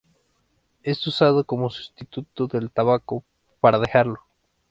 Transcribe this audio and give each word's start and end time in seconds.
Es 0.81 1.05
usado 1.05 1.43
como 1.43 1.69
sustituto 1.69 2.47
del 2.47 2.71
tabaco, 2.71 3.23
para 3.59 3.77
dejarlo. 3.77 4.21